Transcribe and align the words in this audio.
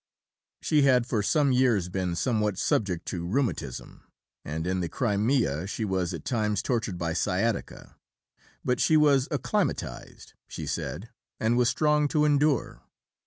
She 0.63 0.81
had 0.81 1.05
for 1.05 1.21
some 1.21 1.51
years 1.51 1.87
been 1.87 2.15
somewhat 2.15 2.57
subject 2.57 3.05
to 3.09 3.23
rheumatism, 3.23 4.01
and 4.43 4.65
in 4.65 4.79
the 4.79 4.89
Crimea 4.89 5.67
she 5.67 5.85
was 5.85 6.11
at 6.11 6.25
times 6.25 6.63
tortured 6.63 6.97
by 6.97 7.13
sciatica. 7.13 7.97
But 8.65 8.79
she 8.79 8.97
was 8.97 9.27
"acclimatised," 9.29 10.33
she 10.47 10.65
said, 10.65 11.09
and 11.39 11.55
was 11.55 11.69
strong 11.69 12.07
to 12.07 12.25
endure. 12.25 12.81